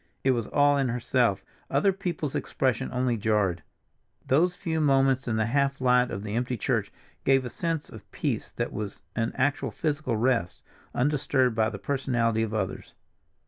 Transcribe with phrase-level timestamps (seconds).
[0.23, 3.61] It was all in herself—other people's expression only jarred.
[4.25, 6.91] Those few moments in the half light of the empty church
[7.23, 10.63] gave a sense of peace that was an actual physical rest,
[10.95, 12.95] undisturbed by the personality of others.